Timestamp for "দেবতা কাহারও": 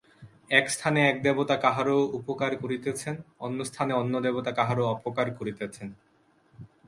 1.23-1.97, 4.21-4.85